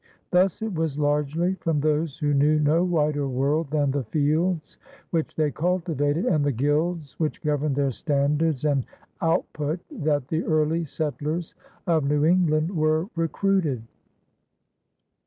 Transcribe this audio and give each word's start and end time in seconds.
Thus 0.31 0.63
it 0.63 0.73
was 0.73 0.97
largely 0.97 1.53
from 1.53 1.79
those 1.79 2.17
who 2.17 2.33
knew 2.33 2.59
no 2.59 2.83
wider 2.83 3.27
world 3.27 3.69
than 3.69 3.91
the 3.91 4.03
fields 4.05 4.79
which 5.11 5.35
they 5.35 5.51
cultivated 5.51 6.25
and 6.25 6.43
the 6.43 6.51
gilds 6.51 7.19
which 7.19 7.39
governed 7.43 7.75
their 7.75 7.91
standards 7.91 8.65
and 8.65 8.83
output 9.21 9.79
that 9.91 10.29
the 10.29 10.43
early 10.43 10.85
settlers 10.85 11.53
of 11.85 12.03
New 12.05 12.25
England 12.25 12.75
were 12.75 13.09
recruited. 13.15 13.83